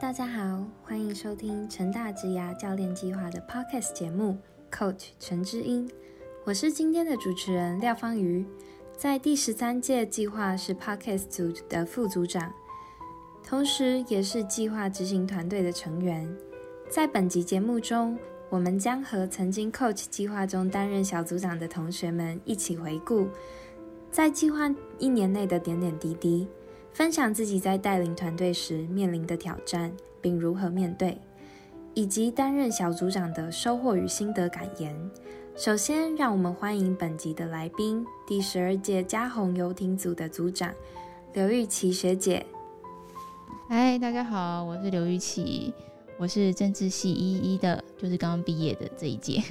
[0.00, 4.36] 大家好，欢迎收听成大职涯教练计划的 Podcast 节目
[4.70, 5.88] ，Coach 陈之英，
[6.44, 8.44] 我是今天的主持人廖芳瑜，
[8.96, 12.52] 在第十三届计划是 Podcast 组的副组长，
[13.42, 16.28] 同时也是计划执行团队的成员。
[16.90, 18.18] 在本集节目中，
[18.50, 23.28] 我们将和曾经 Coach 计划中担任小组长的同学们一起回顾，
[24.10, 26.46] 在计划一年内的点点滴滴。
[26.94, 31.18] 分享自己在带领团队时面临的挑战，并如何面对，
[31.92, 34.94] 以及担任小组长的收获与心得感言。
[35.56, 40.72] 首先，让我们欢迎本集的来宾——第十二届嘉宏游艇组的组长
[41.32, 42.46] 刘玉琪学姐。
[43.68, 45.74] 嗨，大家好，我是刘玉琪，
[46.16, 49.42] 我是政治系一一的，就是刚刚毕业的这一届。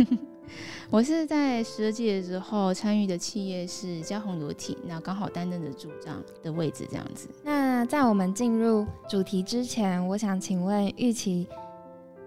[0.90, 7.28] 我是在十二届的时候参与的企业是嘉宏游艇，那刚好担任的组长的位置这样子。
[7.44, 11.48] 那在我们进入主题之前，我想请问玉琪，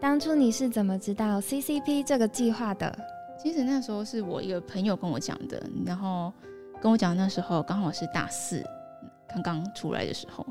[0.01, 2.99] 当初你是怎么知道 CCP 这个计划的？
[3.41, 6.33] 其实那时候是我一个朋友跟我讲的，然后
[6.81, 8.65] 跟我讲那时候刚好是大四
[9.29, 10.45] 刚刚出来的时候，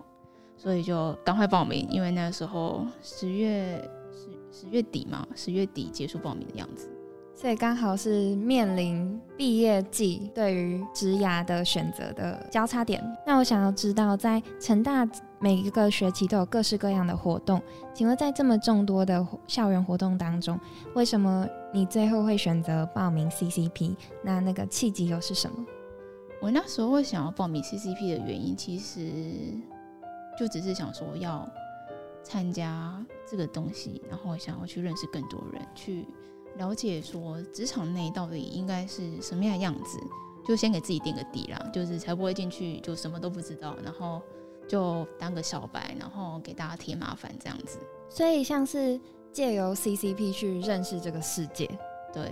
[0.55, 3.81] 所以就赶快报名，因为那时候十月
[4.13, 6.89] 十十月底嘛，十月底结束报名的样子。
[7.35, 13.03] 所以刚好是面临毕业季，对于职涯的选择的交叉点。
[13.27, 15.05] 那我想要知道，在成大
[15.37, 17.61] 每一个学期都有各式各样的活动，
[17.93, 20.57] 请问在这么众多的校园活动当中，
[20.93, 23.97] 为什么你最后会选择报名 CCP？
[24.23, 25.65] 那那个契机又是什么？
[26.41, 29.11] 我那时候会想要报名 CCP 的原因，其实
[30.39, 31.47] 就只是想说要
[32.23, 36.07] 参加这个东西，然后想要去认识更多人，去。
[36.57, 39.99] 了解说职场内到底应该是什么样的样子，
[40.47, 44.21] 就先给自己垫个底啦，就是才不会进去就什么都不知道，然后
[44.67, 47.79] 就当个小白，然后给大家添麻烦这样子。
[48.09, 48.99] 所以像是
[49.31, 51.69] 借由 CCP 去认识这个世界。
[52.13, 52.29] 对。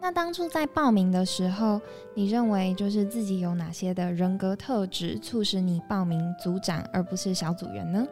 [0.00, 1.80] 那当初在报名的时候，
[2.14, 8.06] 你认为就是自己有哪些的人格特质促使你报名组长而不是小组员呢？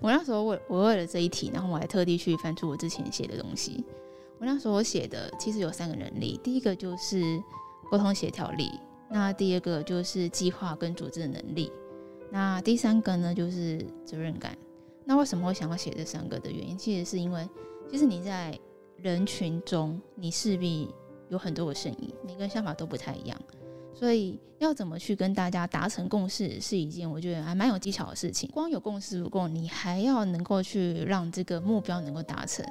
[0.00, 3.82] 我那时候为我为了这一题，然后我还特地去翻出我之前写的东西。
[4.40, 7.22] 我那时候写的其实有三个能力，第一个就是
[7.90, 8.70] 沟通协调力，
[9.10, 11.70] 那第二个就是计划跟组织的能力，
[12.30, 14.56] 那第三个呢就是责任感。
[15.04, 17.46] 那为什么会想要写这三个的原因，其实是因为
[17.90, 18.58] 其实你在
[18.96, 20.88] 人群中，你势必
[21.28, 23.38] 有很多个声音，每个人想法都不太一样，
[23.92, 28.48] 所以要怎么去跟大家达成共识，是一件我觉得还蛮有技巧的事情。
[28.54, 32.64] 光有共识不够，你还要能够去让这个目标能够达成。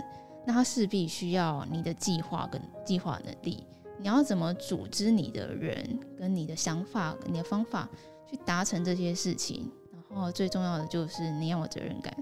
[0.46, 3.64] 那他势必需要你的计划跟计划能力，
[4.00, 7.88] 你要怎么组织你的人跟你的想法、跟你的方法
[8.30, 9.70] 去达成这些事情？
[10.10, 12.16] 然后最重要的就是你要有责任感。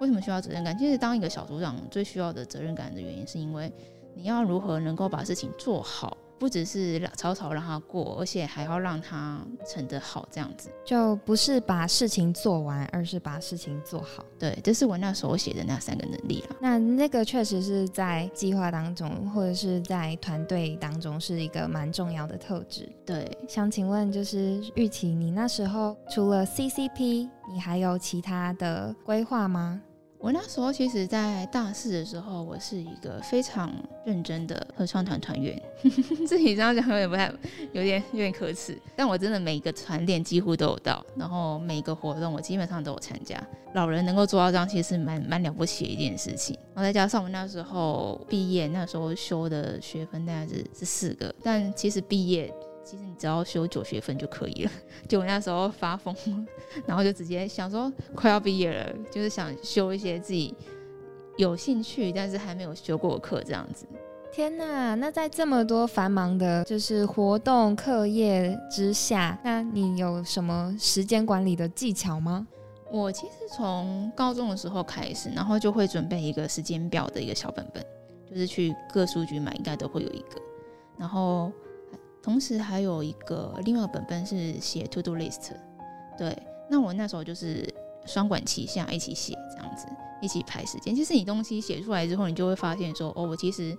[0.00, 0.76] 为什么需要责任感？
[0.78, 3.72] 其实当一个小组长最需要的责任感的原因，是因为
[4.14, 6.16] 你要如何能够把事情做好。
[6.38, 14.24] 不只是草草让他过，而且还要让他成得好，这样子就不是把事情做完，而是把事情做好。
[14.38, 16.56] 对，这是我那时候写的那三个能力了。
[16.60, 22.88] 那那个确实是在计划当中，或者是在团队当中是一个蛮重要的特质。
[23.06, 29.80] 对，想请问，就是玉琪，你那时候除了 CCP，你还有其他的规划吗？
[30.18, 33.70] 我那时候其实，在大四的时候，我是一个非常
[34.06, 35.60] 认真的合唱团团员。
[36.26, 37.30] 自己这样讲有点不太，
[37.72, 38.80] 有点有点可耻。
[38.96, 43.38] 但我真的每个团练几乎都有到，然后每个活动我基本上都有参加。
[43.74, 46.56] 老人能够做到这样，其实是蛮蛮了不起的一件事情。
[46.74, 52.50] 然后再加上我那时候毕业，那时候修的学分大概是是四个，但其实毕业。
[52.84, 54.70] 其实你只要修九学分就可以了。
[55.08, 56.14] 就我那时候发疯，
[56.86, 60.54] 然后就直接想说快要毕业了，就是想修一些自己
[61.36, 63.86] 有兴趣但是还没有修过的课，这样子。
[64.30, 64.96] 天呐！
[64.96, 72.44] 那在这么多繁忙的，就是活动课业之下，那你有什么时间管理的技巧吗？
[72.90, 77.84] 我其实从高中的时候开始，然后就会准备一个时间表的一个小本本，
[78.28, 80.42] 就是去各书局买，应该都会有一个，
[80.98, 81.52] 然后。
[82.24, 85.50] 同时还有一个另外本本是写 to do list，
[86.16, 86.34] 对，
[86.70, 87.68] 那我那时候就是
[88.06, 89.86] 双管齐下一起写这样子，
[90.22, 90.94] 一起排时间。
[90.94, 93.76] 其实你东西写出来之后，你就会发现说，哦，我其实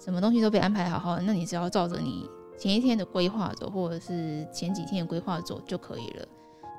[0.00, 2.28] 什么东西都被安排好好的，那你只要照着你
[2.58, 6.26] 前一天的规划走，或者是前几天的规划走就可以了。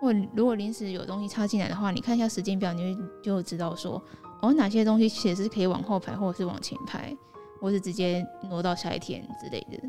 [0.01, 4.03] 或如果临时有东西插进来的话，你看一下时间表，你就就知道说，
[4.41, 7.15] 哦，哪些东西其实是可以往后排，或者是往前排，
[7.61, 9.79] 或是直接挪到下一天之类的。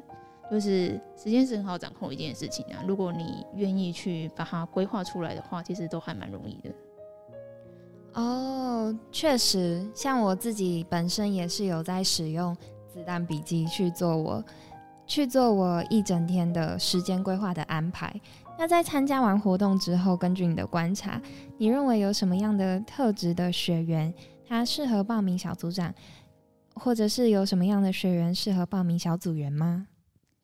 [0.51, 6.75] 就是时间是很好掌控一件事情啊，如果你愿意去把它规划出来的话，其实都还蛮容易的。
[8.15, 12.57] 哦，确实，像我自己本身也是有在使用
[12.89, 14.45] 子弹笔记去做我
[15.07, 18.13] 去做我一整天的时间规划的安排。
[18.59, 21.21] 那在参加完活动之后，根据你的观察，
[21.59, 24.13] 你认为有什么样的特质的学员
[24.49, 25.95] 他适合报名小组长，
[26.75, 29.87] 或者是有什么样的学员适合报名小组员吗？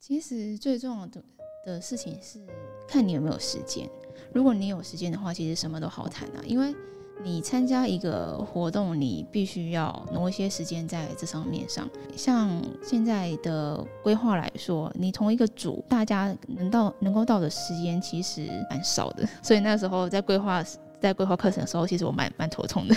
[0.07, 1.23] 其实最重要的
[1.65, 2.39] 的事情是
[2.87, 3.89] 看你有没有时间。
[4.35, 6.75] 如果你有时间的话，其实什么都好谈啊，因为。
[7.23, 11.89] 你参加一个活动，你必须要挪一些时间在这上面上。
[12.17, 20.63] 像现在的规划来说，你同一个组大家能到能够到的时间其实蛮少的， 所以那时候在规划
[21.01, 22.97] 在规划课程的时候，其实我蛮蛮头痛的。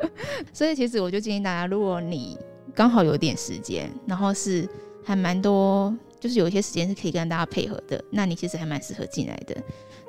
[0.52, 2.38] 所以其实我就建议大家，如果你
[2.74, 4.68] 刚好有点时间，然后是
[5.02, 5.92] 还蛮多，
[6.24, 9.54] 就是有一些时间是可以跟大家配合的，那你其实还蛮适合进来的。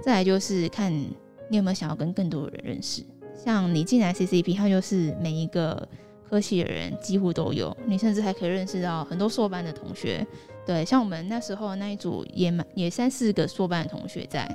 [0.02, 3.04] 再来就是看你有没有想要跟更多的人认识。
[3.44, 5.86] 像你进来 CCP，它就是每一个
[6.30, 10.26] 科系的人几乎都有，你甚至还可以认识到很多硕班的同学。
[10.66, 14.50] 对，像我们那时候那一组也蛮也三四个硕班的同学在，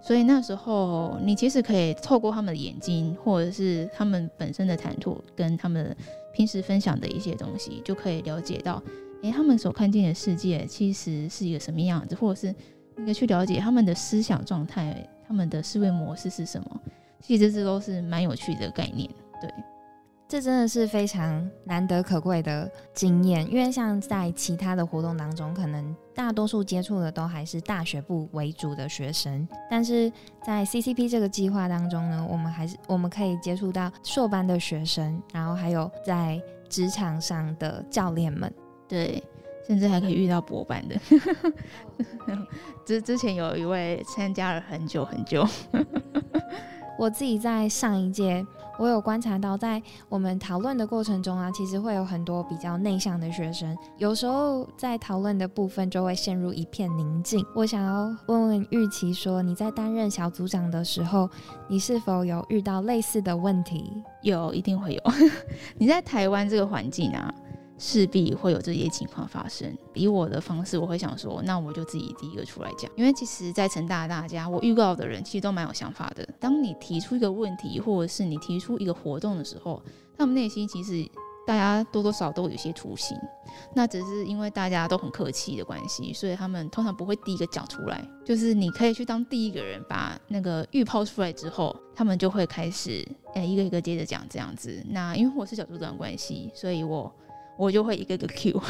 [0.00, 5.96] 所以那时候你其实可以透过他们的眼睛，或者是他们本身的谈吐，跟他们
[6.32, 8.80] 平时分享的一些东西，就可以了解到，
[9.22, 12.54] 诶，他们所看见的世界其实是一个什么样子，或者是
[12.96, 16.80] 你可以去了解他们的思想状态，他们的思维模式是什么。
[17.20, 19.08] 其实这都是蛮有趣的概念，
[19.40, 19.48] 对，
[20.28, 23.48] 这真的是非常难得可贵的经验。
[23.48, 30.12] 因为像在其他的活动当中，可能大多数接触的都还是大学部为主的学生，但是
[30.44, 38.52] 在 CCP 这个计划当中呢，我们还是我们可以接触到硕班的学生，然后还有在职场上的教练们，
[38.92, 39.24] 对，
[39.66, 41.00] 甚至还可以遇到博班的。
[42.84, 45.48] 之之前有一位参加了很久很久。
[46.98, 48.46] 我自己在上一届，
[48.78, 57.42] 我有观察到，在我们讨论的过程中啊，其实会有很多比较内向的学生，有时候在讨论的部分就会陷入一片宁静。
[57.54, 61.28] 我想要问问玉琪，说你在担任小组长的时候，
[61.66, 63.90] 你是否有遇到类似的问题？
[64.20, 65.02] 有，一定会有。
[65.78, 67.34] 你在台湾这个环境啊。
[67.84, 69.76] 势必会有这些情况发生。
[69.92, 72.88] 以我的方式，我会想说，那我就自己第一个出来讲。
[72.94, 76.24] 因为其实，在成大大家，我预告的人其实都蛮有想法的。
[76.38, 79.82] 当你提出一个问题，或者是你提出一个活动的时候，
[80.16, 81.04] 他们内心其实
[81.44, 83.18] 大家多多少都有些雏形。
[83.74, 88.08] 那只是因为大家都很客气的关系，所以他们通常不会第一个讲出来。
[88.24, 94.80] 就是你可以去当第一个人，把那个预抛出来之后，他们就会开始呃一个一个接着讲这样子。
[94.88, 97.12] 那因为我是小组长关系，所以我。
[97.56, 98.60] 我就会一个个 Q，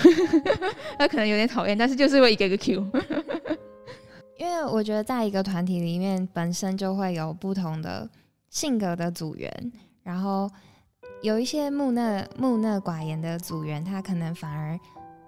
[0.98, 2.86] 那可能有点讨厌，但是就是会一个个 Q。
[4.38, 8.08] 因为我觉得在一个团体里面，本身就会有不同的
[8.50, 10.50] 性格的组员，然后
[11.22, 14.78] 有一些木讷木讷寡言的组员，他可能反而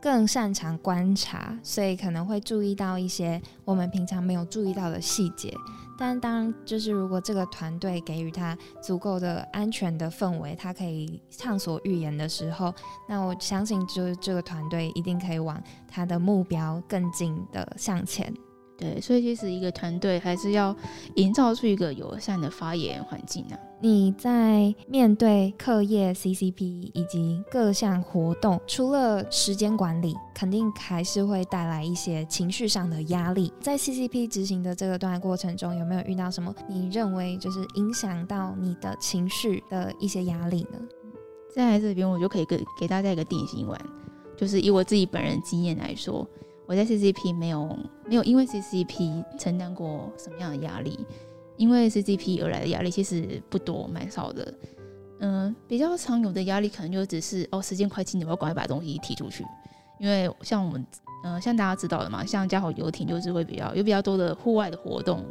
[0.04, 5.50] 更擅长观察，所以可能会注意到一些我们平常没有注意到的细节。
[5.96, 12.70] 但当就是如果这个团队给予他足够的安全的氛围，他可以畅所欲言的时候，
[13.08, 15.58] 那我相信就是这个团队一定可以往
[15.88, 18.30] 他的目标更近的向前。
[18.76, 20.76] 对，所以其实一个团队还是要
[21.14, 23.56] 营造出一个友善的发言环境啊。
[23.84, 33.52] 你在面对课业、CCP 以及各项活动，除了时间管理，肯定还是会带来一些情绪上的压力。
[33.60, 40.78] 在 CCP 执行的这个段过程中，有没有遇到什么你认为就是影响到你的情绪的一些压力呢？
[41.54, 43.78] 在这边，我就可以给给大家一个定心丸，
[44.34, 46.26] 就是以我自己本人经验来说。
[46.66, 50.98] 我在 CCP 没有没有因为 CCP 承担过什么样的压力，
[51.56, 54.54] 因为 CCP 而来的压力其实不多，蛮少的。
[55.20, 59.44] 嗯，比较常有的压力可能就只是哦，时间快进，我要赶快把东西提出去。
[60.00, 60.84] 因为像我们，
[61.24, 65.24] 嗯，像大家知道的嘛，像嘉好游艇就是会比较有比较多的户外的活动。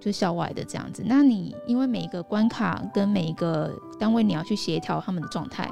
[0.00, 5.70] 就校外的这样子，那你因为每一个关卡跟每一个单位，你要去协调他们的状态，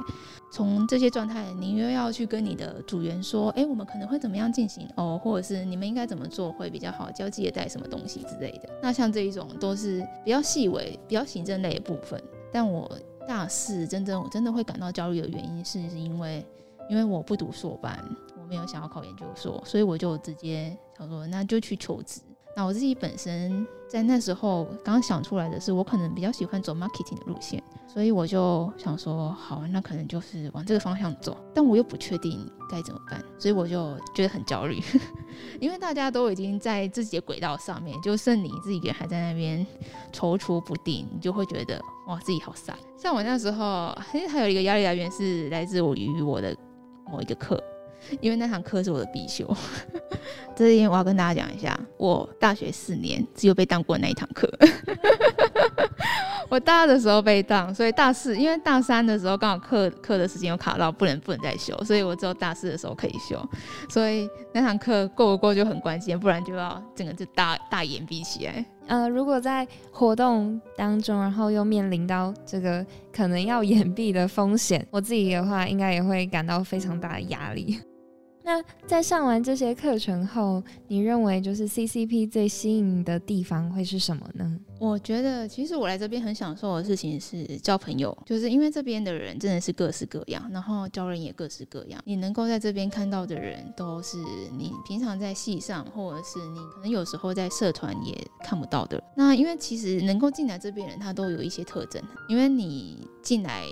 [0.52, 8.68] 从这些状态，你又要去跟你的组员说，哎，我们可能会怎么样进行哦，或者是你们应该怎么做会比较好，交际也带什么东西之类的。
[8.82, 12.22] 那像这一种都是比较细微、比较行政类的部分。
[12.52, 12.86] 但我
[13.26, 16.44] 大四真正我真的会感到焦虑的原因，是因为
[16.90, 17.98] 因为我不读硕班，
[18.48, 22.20] 没有想要考研究所，所以我就直接想说，那就去求职。
[22.56, 31.36] 那我自己本身在那时候刚想出来的是，我可能比较喜欢走 marketing 的路线，所以我就想说，好，那可能就是往这个方向走。
[31.54, 34.82] 但我又不确定该怎么办，所以我就觉得很焦虑，
[35.60, 39.64] 因为大家都已经在自己的轨道上面，就剩你自己人还在那边
[40.12, 42.76] 踌躇不定，你就会觉得哇，自己好傻。
[42.96, 46.56] 像我那时候，还有一个压力来源是来自我于我的
[47.06, 47.62] 某一个课。
[48.20, 49.56] 因为那堂课是我的必修，
[50.56, 54.50] 这一点我要跟大家讲一下，我大学四年只有被当过那一堂课。
[56.48, 63.38] 我大二的时候被当，所以大四因为大三的时候刚好课课的时间有卡到，不能不能再修，所以我只有大四的时候可以修。
[63.88, 68.64] 所以那堂课过不过就很关键，不然就要整个就大大眼闭起来。
[68.86, 77.78] 呃，如果在活动当中，然后又面临到这个可能要掩蔽的风险，我自己的话应该也会感到非常大的压力。
[78.48, 84.58] 那在上完这些课程后，你认为就是 CCP 最吸引的地方会是什么呢？
[84.78, 92.00] 我觉得其实我来这边很享受的事情是交朋友，就是因为这边的人真的是各式各样，然后交人也各式各样。
[92.06, 94.16] 你能够在这边看到的人，都是
[94.56, 98.98] 你平常在戏上，或者是你可能有时候在社团也看不到的。
[99.14, 103.66] 那因为其实能够进来这边人，他都有一些特征，因为你进来。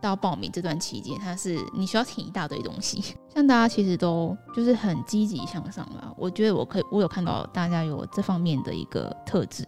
[0.00, 3.02] 到报名这段期间，它是你需要听一大堆东西，
[3.34, 6.12] 像大家其实都就是很积极向上啦。
[6.16, 9.66] 我觉得我可以，我有看到大家有这方面的一个特质。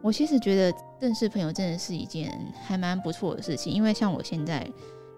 [0.00, 2.32] 我其实觉得认识朋友真的是一件
[2.64, 4.64] 还蛮不错的事情，因为像我现在，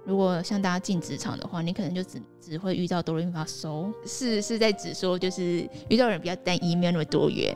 [0.05, 7.55] 如果像大家进职场的话，你可能就只只会遇到多人发收，是是在只说就是遇到人比较单一，没有那么多元。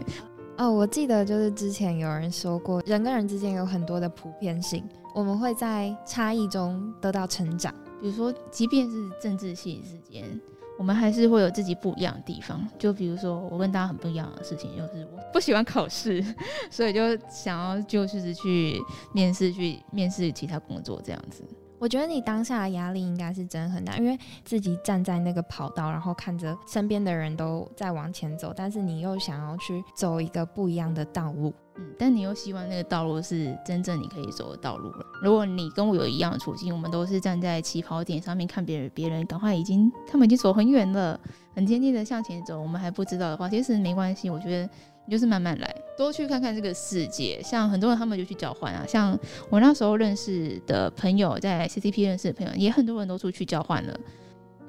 [0.58, 4.84] 哦，我记得就是之前有人说过，人跟人之间有很多的普遍性。
[5.14, 7.72] 我们会在差异中得到成长。
[8.00, 10.38] 比如说，即便是政治系之间，
[10.76, 12.66] 我们还是会有自己不一样的地方。
[12.78, 16.22] 就比如说，我跟大家很不一样的事情，就是我不喜欢考试，
[16.68, 18.78] 所以就想要就是去
[19.12, 21.44] 面试，去面试其他工作这样子。
[21.78, 31.54] 我觉得你当下的压力应该是真的很大，因为自己站在那个跑道，然后看着身边的人都在往前走，但是你又想要去走一个不一样的道路。
[31.76, 35.06] 嗯，但你又希望那个道路是真正你可以走的道路了。
[35.22, 41.18] 如果你跟我有一样的处境，我们都是站在起跑点上面看别人，别人赶快已经他们已经走很远了，
[41.54, 44.30] 很坚定的向前走，我们还不知道的话，其实没关系。
[44.30, 44.70] 我觉得
[45.06, 47.42] 你就是慢慢来，多去看看这个世界。
[47.42, 49.18] 像很多人他们就去交换啊，像
[49.50, 54.00] 我那时候认识的朋友，在 CCP 认识的朋友，也很多人都出去交换了。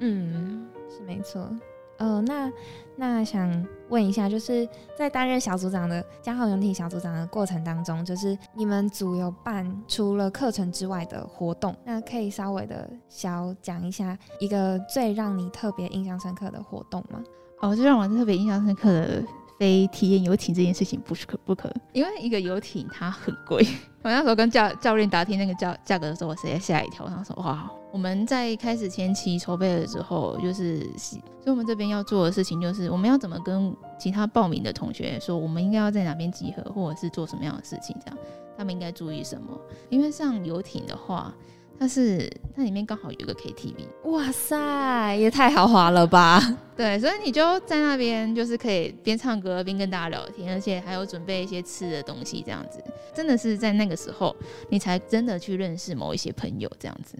[0.00, 1.48] 嗯，是没错。
[1.98, 2.52] 呃，那
[2.96, 17.22] 那想问一下，就是在担任小组长的嘉豪游艇小组长的过程当中，就是你们组有办除了课程之外的活动，那可以稍微的小讲一下一个最让你特别印象深刻的活动吗？
[17.60, 19.24] 哦，最让我特别印象深刻的。
[19.58, 23.66] 非体验游艇这件事情不是可不可，因为一个游艇它很贵。
[24.04, 27.08] 我那时候跟教教练打听那个价价格的时候，我实在吓一跳。
[27.08, 38.18] 他说：“哇，我们在开始前期筹备的时候，就是所以我们这边要做的事情，就是我们要怎么跟其他报名的同学说，我们应该要在哪边集合，或者是做什么样的事情，这样
[38.54, 39.58] 他们应该注意什么？
[39.88, 41.34] 因为上游艇的话。”
[41.78, 43.74] 它是它里面刚好有一个 KTV，
[44.04, 46.40] 哇塞，也太豪华了吧！
[46.74, 52.82] 对，所以你就在那边，就是可以边唱歌边跟大家聊天，而且还有准备一些吃的东西，这样子，
[53.14, 54.34] 真的是在那个时候，
[54.70, 57.18] 你才真的去认识某一些朋友，这样子。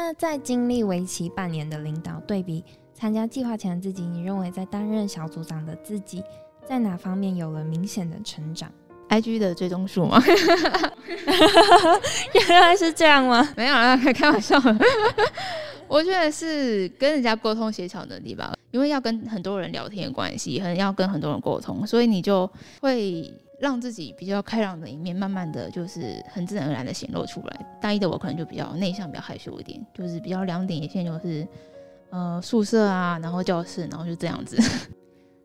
[0.00, 2.64] 那在经历为期半年的领导对比，
[2.94, 6.22] 参加计划前的自己，你认为在担任小组长的自己，
[6.64, 8.70] 在哪方面有了明显的成长
[9.08, 10.22] ？I G 的追踪数吗？
[12.32, 13.46] 原来是这样吗？
[13.58, 14.56] 没有啊， 开玩笑。
[15.88, 22.48] 我觉得是跟人家沟通协调能力吧，因为要跟很多人聊天的关系，很要跟很多人沟通，所以你就
[22.80, 27.66] 会让自己比较开朗的一面，慢慢的就是很自然而然的显露出来。
[27.80, 31.46] 大一的我可能就比较内向，比较害羞一点，就是比较两点一线，就是
[32.10, 34.56] 呃宿舍啊，然后教室，然后就这样子。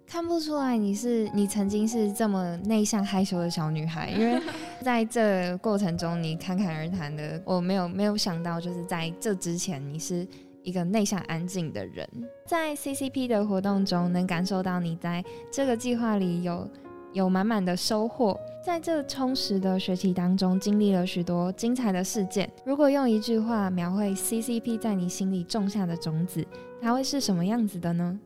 [0.05, 4.39] 看不出来你是你曾经是这么内向害羞的小女孩，因为
[4.79, 10.27] 在这过程中你侃侃而谈的，我没有没有想到，就是在这之前你是
[10.61, 12.07] 一个内向安静的人。
[12.45, 16.69] 在 CCP 的活动中，能感受到你在这个计划里有
[17.13, 18.37] 有满满的收获。
[18.65, 22.49] 在这充实的学期当中，经历了许多精彩的事件。
[22.65, 26.45] 如果用一句话描绘 CCP 在你心里种下的种子，
[26.81, 28.19] 它会是什么样子的呢？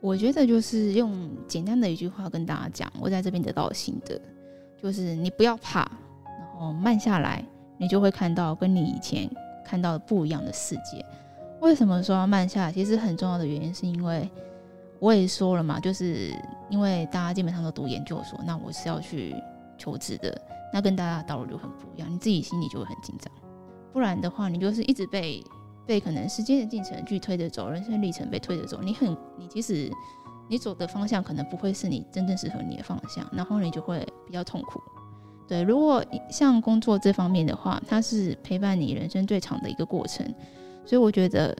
[0.00, 4.18] 我觉得就是用简单的一句话跟大家讲，我在这边得到的心得，
[4.80, 5.80] 就是你不要怕，
[6.24, 7.44] 然后慢下来，
[7.76, 9.28] 你就会看到跟你以前
[9.64, 11.04] 看到的不一样的世界。
[11.60, 12.72] 为什么说要慢下来？
[12.72, 14.30] 其实很重要的原因是因为
[15.00, 16.32] 我也说了嘛，就是
[16.70, 19.34] 因为大家基本上都读研究所，那我是要去
[19.76, 20.40] 求职的，
[20.72, 23.32] 那跟大家的道路就很不一样，你自己心里就会很紧张。
[23.92, 25.42] 不然的话，你就是一直被
[25.86, 29.90] 被可能时间的进程去推着走，人生历程被推着走，你很你其实
[30.48, 34.80] 你走的方向可能不会是你真正适合你的方向，然后你就会比较痛苦。
[35.46, 40.26] 对，如果像工作这方面的话，它是陪伴你人生最长的一个过程，
[40.84, 41.56] 所以我觉得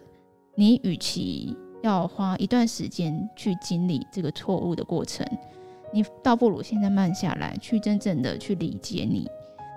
[0.55, 5.27] 你与其要花一段时间去经历这个错误的过程，
[5.93, 9.31] 你倒不如现在慢下来，去真正的去理解你，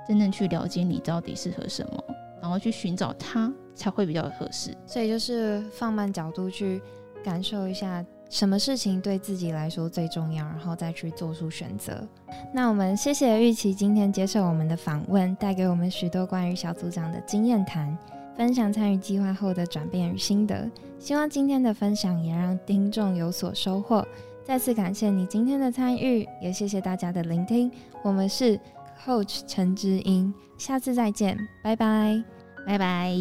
[0.08, 2.03] 真正去了解你到底适合什么，
[2.41, 4.75] 然后去寻找它，才会比较合适。
[4.86, 6.81] 所以就是放慢角度去
[7.24, 12.08] 感受一下，什么事情对自己来说最重要，然后再去做出选择。
[12.53, 17.96] 那我们谢谢玉琪今天接受我们的访问，带给我们许多关于小组长的经验谈。
[18.35, 24.05] 分享参与计划后的转变与心得，希望今天的分享也让听众有所收获。
[24.43, 27.71] 再次感谢你今天的参与，也谢谢大家的聆听。
[28.03, 28.59] 我们是
[29.05, 32.23] Coach 陈之音，下次再见，拜拜，
[32.65, 33.13] 拜拜。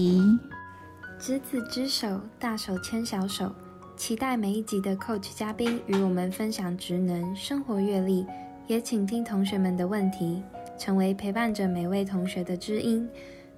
[1.18, 3.52] 执子之手，大手牵小手，
[3.96, 8.24] 期待每一集的 Coach 嘉宾与我们分享职能、生活阅历，
[8.66, 10.42] 也请听同学们的问题，
[10.78, 13.06] 成为陪伴着每位同学的知音。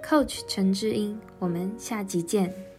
[0.02, 2.71] Coach 陈志英，我们下集见。